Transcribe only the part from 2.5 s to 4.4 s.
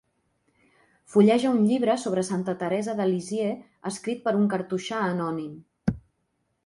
Teresa de Lisieux escrit per